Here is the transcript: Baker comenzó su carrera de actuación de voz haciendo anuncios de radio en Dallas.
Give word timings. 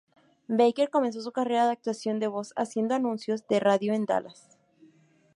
Baker 0.47 0.89
comenzó 0.89 1.21
su 1.21 1.31
carrera 1.31 1.67
de 1.67 1.73
actuación 1.73 2.17
de 2.17 2.25
voz 2.25 2.53
haciendo 2.55 2.95
anuncios 2.95 3.47
de 3.47 3.59
radio 3.59 3.93
en 3.93 4.05
Dallas. 4.07 4.57